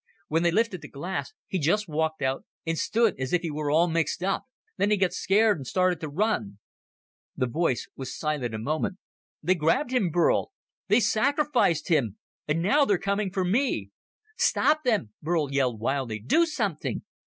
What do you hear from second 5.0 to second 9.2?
scared and started to run." The voice was silent a moment.